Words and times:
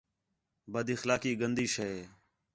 بد 0.73 0.87
اخلاقی 0.95 1.31
گندی 1.41 1.65
شے 1.73 1.87
ہے 1.95 2.01